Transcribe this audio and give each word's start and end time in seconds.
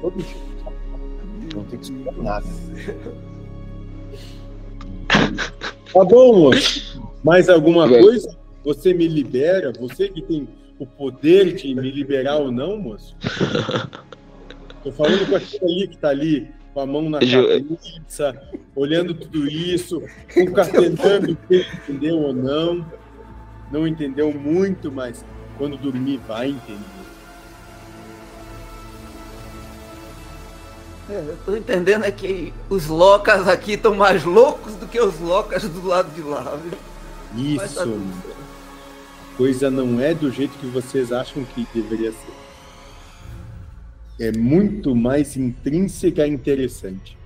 Todo 0.00 0.20
jeito. 0.20 0.54
Não 1.54 1.64
tem 1.64 1.78
que 1.78 1.84
explicar 1.84 2.16
nada. 2.22 2.46
Tá 5.94 6.04
bom, 6.04 6.36
moço. 6.36 7.00
Mais 7.22 7.48
alguma 7.48 7.88
coisa? 7.88 8.36
Você 8.64 8.92
me 8.92 9.06
libera? 9.06 9.72
Você 9.78 10.08
que 10.08 10.20
tem 10.20 10.48
o 10.76 10.84
poder 10.84 11.54
de 11.54 11.72
me 11.72 11.88
liberar 11.88 12.38
ou 12.38 12.50
não, 12.50 12.76
moço? 12.76 13.16
Tô 14.82 14.90
falando 14.90 15.28
com 15.30 15.36
aquele 15.36 15.64
ali 15.64 15.88
que 15.88 15.96
tá 15.96 16.08
ali, 16.08 16.48
com 16.74 16.80
a 16.80 16.86
mão 16.86 17.08
na 17.08 17.20
cabeça, 17.20 18.42
olhando 18.74 19.14
tudo 19.14 19.48
isso, 19.48 20.02
concatenando 20.34 21.38
quem 21.48 21.60
entendeu 21.60 22.18
ou 22.18 22.34
não. 22.34 22.84
Não 23.70 23.86
entendeu 23.86 24.32
muito, 24.34 24.90
mas 24.90 25.24
quando 25.56 25.76
dormir 25.76 26.20
vai 26.26 26.50
entender. 26.50 26.93
É, 31.08 31.16
eu 31.16 31.36
tô 31.44 31.54
entendendo 31.54 32.04
é 32.04 32.10
que 32.10 32.52
os 32.70 32.86
locas 32.86 33.46
aqui 33.46 33.72
estão 33.72 33.94
mais 33.94 34.24
loucos 34.24 34.74
do 34.74 34.86
que 34.86 34.98
os 34.98 35.20
locas 35.20 35.62
do 35.64 35.86
lado 35.86 36.10
de 36.14 36.22
lá, 36.22 36.58
viu? 36.62 37.56
Isso. 37.56 37.80
A 37.82 39.36
coisa 39.36 39.70
não 39.70 40.00
é 40.00 40.14
do 40.14 40.30
jeito 40.30 40.56
que 40.58 40.66
vocês 40.66 41.12
acham 41.12 41.44
que 41.44 41.66
deveria 41.74 42.12
ser. 42.12 42.34
É 44.18 44.32
muito 44.32 44.94
mais 44.94 45.36
intrínseca 45.36 46.26
e 46.26 46.30
interessante. 46.30 47.18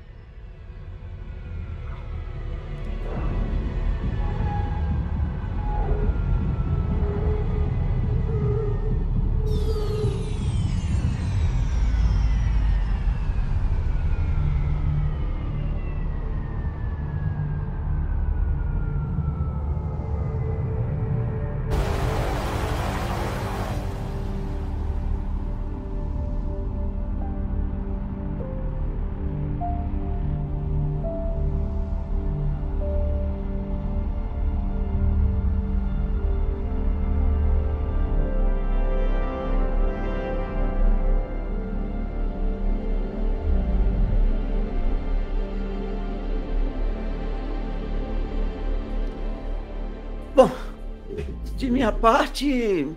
De 51.68 51.72
minha 51.72 51.92
parte, 51.92 52.88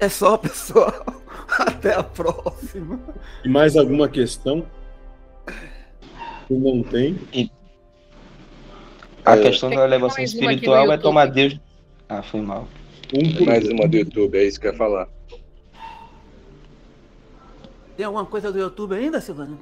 é 0.00 0.08
só, 0.08 0.38
pessoal. 0.40 1.04
Até 1.58 1.92
a 1.92 2.02
próxima. 2.02 2.98
E 3.44 3.48
mais 3.50 3.76
alguma 3.76 4.08
questão? 4.08 4.64
Que 6.48 6.54
não 6.54 6.82
tem? 6.82 7.18
E... 7.34 7.50
A 9.26 9.36
é. 9.36 9.42
questão 9.42 9.68
da 9.68 9.84
elevação 9.84 10.24
espiritual 10.24 10.90
é 10.90 10.96
tomar 10.96 11.26
Deus. 11.26 11.60
Ah, 12.08 12.22
foi 12.22 12.40
mal. 12.40 12.66
Um 13.12 13.44
mais 13.44 13.68
uma 13.68 13.86
do 13.86 13.94
YouTube, 13.94 14.38
é 14.38 14.44
isso 14.44 14.58
que 14.58 14.68
eu 14.68 14.72
ia 14.72 14.78
falar. 14.78 15.06
Tem 17.94 18.06
alguma 18.06 18.24
coisa 18.24 18.50
do 18.50 18.58
YouTube 18.58 18.94
ainda, 18.94 19.20
Silvana? 19.20 19.58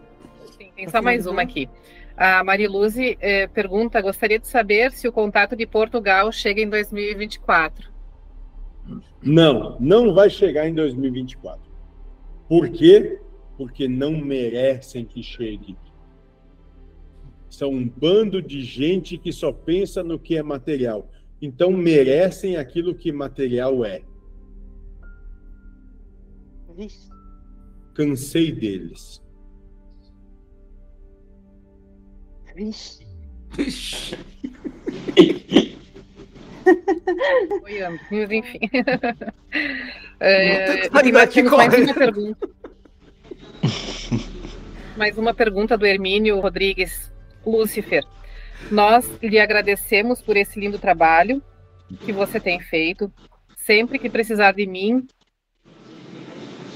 Sim, 0.56 0.70
tem 0.76 0.88
só 0.88 1.02
mais 1.02 1.26
uma 1.26 1.42
aqui. 1.42 1.68
A 2.16 2.44
Mariluze 2.44 3.18
eh, 3.20 3.48
pergunta: 3.48 4.00
gostaria 4.00 4.38
de 4.38 4.46
saber 4.46 4.92
se 4.92 5.08
o 5.08 5.12
contato 5.12 5.56
de 5.56 5.66
Portugal 5.66 6.30
chega 6.30 6.60
em 6.60 6.68
2024. 6.68 7.91
Não, 9.22 9.78
não 9.78 10.12
vai 10.12 10.28
chegar 10.28 10.68
em 10.68 10.74
2024. 10.74 11.60
Por 12.48 12.68
quê? 12.68 13.20
Porque 13.56 13.86
não 13.86 14.12
merecem 14.12 15.04
que 15.04 15.22
chegue. 15.22 15.76
São 17.48 17.70
um 17.70 17.88
bando 17.88 18.42
de 18.42 18.62
gente 18.62 19.16
que 19.18 19.32
só 19.32 19.52
pensa 19.52 20.02
no 20.02 20.18
que 20.18 20.36
é 20.36 20.42
material. 20.42 21.08
Então 21.40 21.70
merecem 21.70 22.56
aquilo 22.56 22.94
que 22.94 23.12
material 23.12 23.84
é. 23.84 24.02
Cansei 27.94 28.50
deles. 28.52 29.22
Vixe. 32.54 33.06
Mas 38.10 38.30
enfim. 38.30 38.60
É, 40.24 40.88
mais 40.88 41.08
uma 41.08 41.94
pergunta. 41.94 42.48
mais 44.96 45.18
uma 45.18 45.34
pergunta 45.34 45.76
do 45.76 45.84
Hermínio 45.84 46.38
Rodrigues 46.38 47.12
Lúcifer. 47.44 48.04
Nós 48.70 49.10
lhe 49.20 49.40
agradecemos 49.40 50.22
por 50.22 50.36
esse 50.36 50.60
lindo 50.60 50.78
trabalho 50.78 51.42
que 52.04 52.12
você 52.12 52.38
tem 52.38 52.60
feito. 52.60 53.12
Sempre 53.56 53.98
que 53.98 54.08
precisar 54.08 54.52
de 54.52 54.64
mim, 54.64 55.04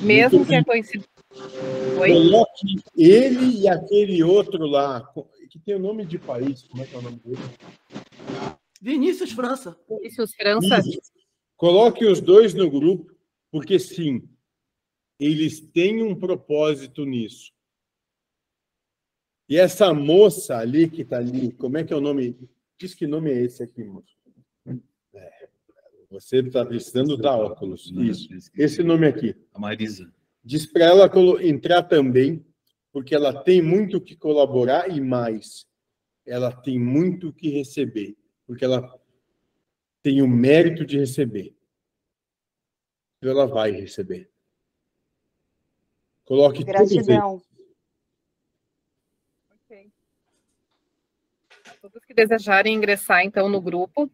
mesmo 0.00 0.44
que 0.44 0.54
a 0.54 0.64
coincidência. 0.64 1.08
Coloque 1.97 2.76
ele 2.97 3.60
e 3.60 3.68
aquele 3.68 4.22
outro 4.22 4.66
lá, 4.66 5.03
que 5.50 5.58
tem 5.58 5.74
o 5.74 5.78
nome 5.78 6.04
de 6.04 6.18
país, 6.18 6.62
como 6.64 6.82
é 6.82 6.86
que 6.86 6.94
é 6.94 6.98
o 6.98 7.03
nome 7.03 7.20
dele? 7.24 7.38
Vinícius 8.86 9.32
França. 9.32 9.76
Vinícius 9.88 10.32
França. 10.36 10.80
Coloque 11.56 12.06
os 12.06 12.20
dois 12.20 12.54
no 12.54 12.70
grupo, 12.70 13.12
porque 13.50 13.80
sim, 13.80 14.28
eles 15.19 15.60
têm 15.60 16.04
um 16.04 16.14
propósito 16.14 17.04
nisso. 17.04 17.52
E 19.48 19.56
essa 19.56 19.92
moça 19.92 20.58
ali 20.58 20.88
que 20.88 21.02
está 21.02 21.19
ali, 21.19 21.50
como 21.54 21.76
é 21.78 21.82
que 21.82 21.92
é 21.92 21.97
o 21.97 22.00
nome? 22.00 22.38
Diz 22.78 22.94
que 22.94 23.08
nome 23.08 23.32
é 23.32 23.42
esse 23.42 23.60
aqui, 23.60 23.82
moço? 23.82 24.16
É, 25.12 25.48
você 26.08 26.38
está 26.38 26.64
precisando 26.64 27.16
dar 27.16 27.36
óculos. 27.36 27.91
Isso. 27.91 28.28
Esse 28.54 28.84
nome 28.84 29.08
aqui. 29.08 29.34
A 29.53 29.58
Marisa. 29.58 30.14
Diz 30.44 30.64
para 30.64 30.84
ela 30.84 31.10
entrar 31.42 31.82
também, 31.82 32.47
porque 32.92 33.16
ela 33.16 33.42
tem 33.42 33.60
muito 33.60 34.00
que 34.00 34.14
colaborar 34.14 34.88
e 34.88 35.00
mais, 35.00 35.66
ela 36.24 36.53
tem 36.53 36.78
muito 36.78 37.32
que 37.32 37.48
receber 37.48 38.16
porque 38.47 38.65
ela 38.65 38.99
tem 40.03 40.23
o 40.23 40.29
mérito 40.29 40.87
de 40.87 40.99
receber. 40.99 41.55
Então 43.19 43.31
ela 43.31 43.47
vai 43.47 43.73
receber. 43.73 44.31
Coloque 46.25 46.65
Gratidão. 46.65 47.43
Ok. 49.51 49.91
Todos 51.81 52.05
que 52.05 52.15
desejarem 52.15 52.75
ingressar, 52.75 53.25
então, 53.25 53.49
no 53.49 53.61
grupo, 53.61 54.11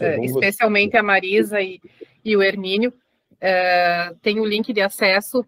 é, 0.00 0.24
especialmente 0.24 0.96
a 0.96 1.02
Marisa 1.02 1.60
e, 1.60 1.80
e 2.24 2.36
o 2.36 2.42
Hermínio, 2.42 2.92
é, 3.40 4.14
tem 4.22 4.40
o 4.40 4.44
link 4.44 4.72
de 4.72 4.80
acesso 4.80 5.46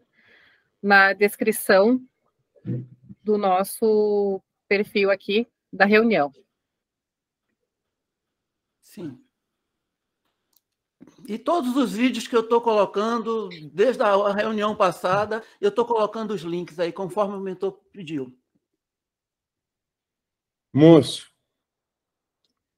na 0.83 1.13
descrição 1.13 2.01
do 3.23 3.37
nosso 3.37 4.41
perfil 4.69 5.11
aqui 5.11 5.47
da 5.73 5.85
reunião. 5.85 6.33
Sim. 8.97 9.23
E 11.29 11.39
todos 11.39 11.77
os 11.77 11.93
vídeos 11.93 12.27
que 12.27 12.35
eu 12.35 12.41
estou 12.41 12.63
colocando, 12.63 13.51
desde 13.71 14.03
a 14.03 14.33
reunião 14.33 14.75
passada, 14.75 15.43
eu 15.61 15.69
estou 15.69 15.85
colocando 15.85 16.33
os 16.33 16.41
links 16.41 16.79
aí, 16.79 16.91
conforme 16.91 17.37
o 17.37 17.41
mentor 17.41 17.73
pediu. 17.93 18.35
Moço, 20.73 21.31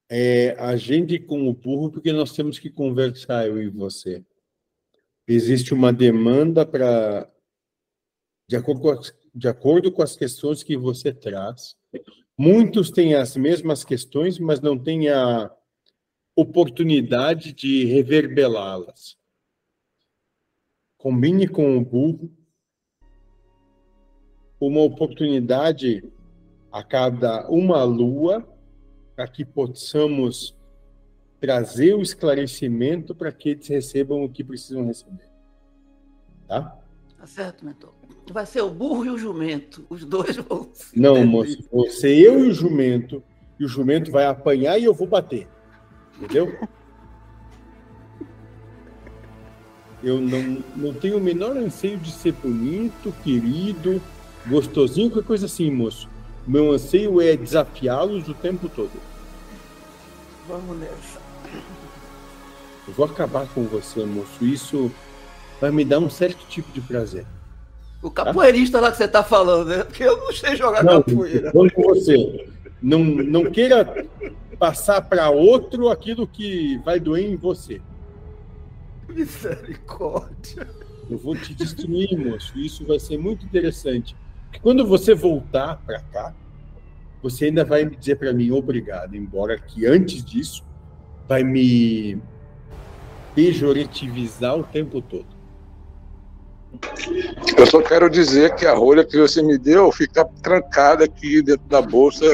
é, 0.09 0.51
agende 0.59 1.19
com 1.19 1.47
o 1.47 1.53
burro, 1.53 1.89
porque 1.89 2.11
nós 2.11 2.33
temos 2.33 2.59
que 2.59 2.69
conversar, 2.69 3.47
eu 3.47 3.61
e 3.61 3.69
você. 3.69 4.25
Existe 5.25 5.73
uma 5.73 5.93
demanda 5.93 6.65
para. 6.65 7.31
De 8.45 8.57
acordo, 8.57 8.81
com 8.81 8.95
de 9.33 9.47
acordo 9.47 9.89
com 9.89 10.01
as 10.01 10.17
questões 10.17 10.63
que 10.63 10.75
você 10.75 11.13
traz. 11.13 11.77
Muitos 12.37 12.91
têm 12.91 13.13
as 13.15 13.37
mesmas 13.37 13.85
questões, 13.85 14.37
mas 14.37 14.59
não 14.59 14.77
têm 14.77 15.07
a 15.07 15.55
oportunidade 16.39 17.53
de 17.53 17.85
reverbelá-las. 17.85 19.17
Combine 20.97 21.47
com 21.47 21.77
o 21.77 21.83
burro 21.83 22.31
uma 24.59 24.81
oportunidade 24.81 26.03
a 26.71 26.83
cada 26.83 27.49
uma 27.49 27.83
lua 27.83 28.45
para 29.15 29.27
que 29.27 29.45
possamos 29.45 30.55
trazer 31.39 31.93
o 31.93 32.01
esclarecimento 32.01 33.15
para 33.15 33.31
que 33.31 33.49
eles 33.49 33.67
recebam 33.67 34.23
o 34.23 34.29
que 34.29 34.43
precisam 34.43 34.85
receber. 34.85 35.29
Tá? 36.47 36.77
Tá 37.17 37.25
certo, 37.25 37.65
mentor. 37.65 37.93
Vai 38.31 38.45
ser 38.45 38.61
o 38.61 38.69
burro 38.69 39.05
e 39.05 39.09
o 39.09 39.17
jumento. 39.17 39.85
Os 39.89 40.05
dois 40.05 40.35
vão. 40.35 40.69
Não, 40.95 41.25
moço. 41.25 41.57
Você, 41.71 42.09
eu 42.09 42.45
e 42.45 42.49
o 42.49 42.53
jumento. 42.53 43.23
E 43.59 43.65
o 43.65 43.67
jumento 43.67 44.11
vai 44.11 44.25
apanhar 44.25 44.77
e 44.77 44.85
eu 44.85 44.93
vou 44.93 45.07
bater. 45.07 45.47
Entendeu? 46.17 46.57
Eu 50.01 50.19
não, 50.19 50.63
não 50.75 50.93
tenho 50.93 51.17
o 51.17 51.21
menor 51.21 51.57
anseio 51.57 51.97
de 51.97 52.11
ser 52.11 52.31
bonito, 52.31 53.13
querido, 53.23 54.01
gostosinho, 54.47 55.09
qualquer 55.09 55.27
coisa 55.27 55.45
assim, 55.45 55.69
moço. 55.69 56.07
Meu 56.47 56.71
anseio 56.71 57.21
é 57.21 57.35
desafiá-los 57.35 58.27
o 58.27 58.33
tempo 58.33 58.69
todo. 58.69 58.91
Vamos 60.47 60.77
nessa. 60.79 61.19
Eu 62.87 62.93
vou 62.93 63.05
acabar 63.05 63.47
com 63.53 63.65
você, 63.65 64.03
moço. 64.05 64.43
Isso 64.43 64.91
vai 65.59 65.69
me 65.69 65.83
dar 65.83 65.99
um 65.99 66.09
certo 66.09 66.45
tipo 66.47 66.71
de 66.71 66.81
prazer. 66.81 67.25
O 68.01 68.09
capoeirista 68.09 68.79
lá 68.79 68.91
que 68.91 68.97
você 68.97 69.03
está 69.03 69.23
falando, 69.23 69.67
né? 69.67 69.83
Porque 69.83 70.03
eu 70.03 70.17
não 70.17 70.31
sei 70.31 70.55
jogar 70.55 70.83
não, 70.83 71.03
capoeira. 71.03 71.51
Vamos 71.53 71.73
com 71.73 71.83
você. 71.83 72.47
Não, 72.81 73.03
não 73.03 73.51
queira 73.51 74.07
passar 74.59 75.01
para 75.01 75.29
outro 75.29 75.89
aquilo 75.89 76.27
que 76.27 76.77
vai 76.79 76.99
doer 76.99 77.31
em 77.31 77.37
você. 77.37 77.81
Misericórdia. 79.07 80.67
Eu 81.09 81.17
vou 81.17 81.35
te 81.35 81.55
destruir, 81.55 82.15
moço. 82.15 82.59
Isso 82.59 82.85
vai 82.85 82.99
ser 82.99 83.17
muito 83.17 83.45
interessante. 83.45 84.15
Porque 84.43 84.59
quando 84.59 84.85
você 84.85 85.15
voltar 85.15 85.77
para 85.85 86.01
cá, 86.01 86.35
você 87.23 87.45
ainda 87.45 87.63
vai 87.63 87.85
me 87.85 87.95
dizer 87.95 88.17
para 88.17 88.33
mim 88.33 88.51
obrigado, 88.51 89.15
embora 89.15 89.57
que 89.57 89.85
antes 89.85 90.23
disso 90.23 90.63
vai 91.27 91.43
me 91.43 92.21
pejorativizar 93.33 94.57
o 94.57 94.63
tempo 94.63 95.01
todo. 95.01 95.25
Eu 97.57 97.65
só 97.65 97.81
quero 97.81 98.09
dizer 98.09 98.55
que 98.55 98.65
a 98.65 98.75
rolha 98.75 99.03
que 99.03 99.17
você 99.17 99.41
me 99.41 99.57
deu 99.57 99.91
fica 99.91 100.23
trancada 100.41 101.05
aqui 101.05 101.41
dentro 101.41 101.65
da 101.67 101.81
bolsa, 101.81 102.25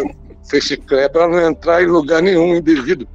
feche 0.48 0.78
para 0.78 1.28
não 1.28 1.40
entrar 1.40 1.84
em 1.84 1.88
lugar 1.88 2.22
nenhum 2.22 2.56
indevido. 2.56 3.08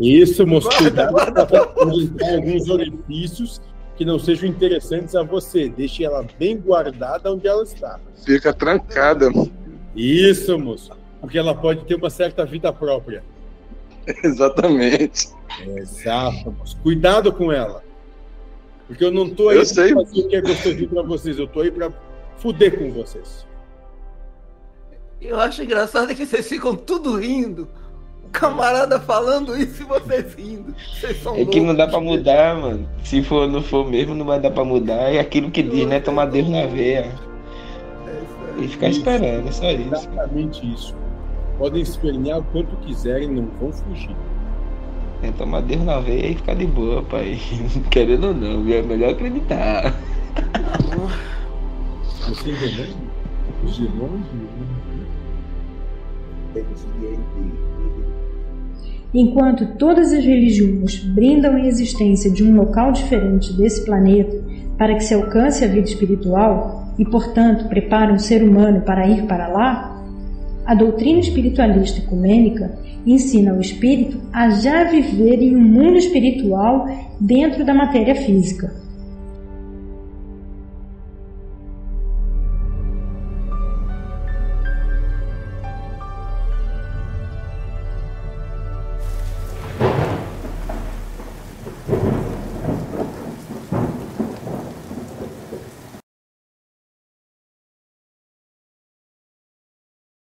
Isso, 0.00 0.46
moço, 0.46 0.68
cuidado 0.76 1.14
para 1.14 1.60
alguns 1.60 2.68
orifícios 2.68 3.60
que 3.96 4.04
não 4.04 4.18
sejam 4.18 4.48
interessantes 4.48 5.14
a 5.14 5.22
você. 5.22 5.68
Deixe 5.68 6.04
ela 6.04 6.26
bem 6.38 6.56
guardada 6.56 7.32
onde 7.32 7.46
ela 7.46 7.62
está. 7.62 8.00
Fica 8.24 8.52
trancada. 8.52 9.30
Isso, 9.94 10.58
moço, 10.58 10.90
porque 11.20 11.38
ela 11.38 11.54
pode 11.54 11.84
ter 11.84 11.94
uma 11.94 12.10
certa 12.10 12.44
vida 12.44 12.72
própria. 12.72 13.22
Exatamente. 14.24 15.28
Exato, 15.76 16.50
moço. 16.50 16.76
Cuidado 16.82 17.32
com 17.32 17.52
ela. 17.52 17.82
Porque 18.86 19.04
eu 19.04 19.12
não 19.12 19.30
tô 19.30 19.48
aí 19.48 19.56
para 19.56 19.64
fazer 19.64 20.20
o 20.20 20.28
que 20.28 20.36
é 20.36 20.40
gostosinho 20.40 20.88
para 20.88 21.02
vocês, 21.02 21.38
eu 21.38 21.46
tô 21.46 21.60
aí 21.60 21.70
para 21.70 21.92
fuder 22.36 22.78
com 22.78 22.92
vocês. 22.92 23.46
Eu 25.24 25.40
acho 25.40 25.62
engraçado 25.62 26.14
que 26.14 26.26
vocês 26.26 26.46
ficam 26.46 26.76
tudo 26.76 27.16
rindo. 27.16 27.66
O 28.24 28.28
camarada 28.28 29.00
falando 29.00 29.56
isso 29.56 29.82
e 29.82 29.86
vocês 29.86 30.34
rindo. 30.34 30.74
Vocês 30.92 31.22
são 31.22 31.32
é 31.32 31.38
que 31.38 31.44
loucos. 31.44 31.62
não 31.62 31.74
dá 31.74 31.86
pra 31.86 31.98
mudar, 31.98 32.54
mano. 32.56 32.86
Se 33.02 33.22
for, 33.22 33.48
não 33.48 33.62
for 33.62 33.88
mesmo, 33.88 34.14
não 34.14 34.26
vai 34.26 34.38
dar 34.38 34.50
pra 34.50 34.64
mudar. 34.64 35.14
É 35.14 35.18
aquilo 35.18 35.50
que 35.50 35.62
diz, 35.62 35.86
né? 35.86 35.98
Tomar 35.98 36.26
Deus 36.26 36.46
na 36.48 36.66
veia. 36.66 37.10
É 38.06 38.60
E 38.62 38.68
ficar 38.68 38.88
esperando, 38.90 39.48
é 39.48 39.52
só 39.52 39.70
isso. 39.70 39.94
Exatamente 39.94 40.74
isso. 40.74 40.94
Podem 41.56 41.80
espernear 41.82 42.40
o 42.40 42.44
quanto 42.44 42.76
quiserem, 42.76 43.28
não 43.28 43.48
vão 43.58 43.72
fugir. 43.72 44.14
É 45.22 45.30
tomar 45.32 45.62
Deus 45.62 45.82
na 45.82 46.00
veia 46.00 46.26
e 46.26 46.34
ficar 46.34 46.54
de 46.54 46.66
boa, 46.66 47.02
pai. 47.02 47.40
Querendo 47.90 48.28
ou 48.28 48.34
não, 48.34 48.70
é 48.70 48.82
melhor 48.82 49.12
acreditar. 49.12 49.94
Você 52.28 52.50
entendeu? 52.50 52.86
Os 53.64 53.78
irmãos 53.78 54.20
Enquanto 59.12 59.76
todas 59.78 60.12
as 60.12 60.24
religiões 60.24 60.98
brindam 61.04 61.54
a 61.54 61.66
existência 61.66 62.30
de 62.30 62.42
um 62.42 62.56
local 62.56 62.90
diferente 62.90 63.52
desse 63.52 63.84
planeta 63.84 64.42
para 64.76 64.94
que 64.94 65.04
se 65.04 65.14
alcance 65.14 65.64
a 65.64 65.68
vida 65.68 65.88
espiritual 65.88 66.92
e, 66.98 67.04
portanto, 67.04 67.68
preparam 67.68 68.16
o 68.16 68.18
ser 68.18 68.42
humano 68.42 68.80
para 68.80 69.06
ir 69.06 69.22
para 69.26 69.48
lá, 69.48 70.02
a 70.66 70.74
doutrina 70.74 71.20
espiritualista 71.20 72.00
ecumênica 72.00 72.76
ensina 73.06 73.54
o 73.54 73.60
espírito 73.60 74.18
a 74.32 74.50
já 74.50 74.84
viver 74.84 75.42
em 75.42 75.54
um 75.54 75.62
mundo 75.62 75.96
espiritual 75.96 76.88
dentro 77.20 77.64
da 77.64 77.74
matéria 77.74 78.14
física. 78.14 78.83